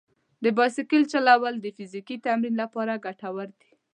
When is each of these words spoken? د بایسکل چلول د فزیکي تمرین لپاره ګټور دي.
د 0.43 0.45
بایسکل 0.57 1.01
چلول 1.11 1.55
د 1.59 1.67
فزیکي 1.77 2.17
تمرین 2.25 2.55
لپاره 2.63 3.01
ګټور 3.05 3.49
دي. 3.59 3.71